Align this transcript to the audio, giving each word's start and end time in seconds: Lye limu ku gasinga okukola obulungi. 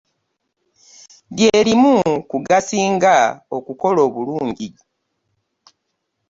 Lye 1.37 1.51
limu 1.67 1.95
ku 2.29 2.37
gasinga 2.47 3.15
okukola 3.57 3.99
obulungi. 4.07 4.69